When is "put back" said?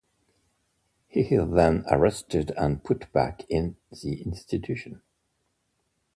2.83-3.45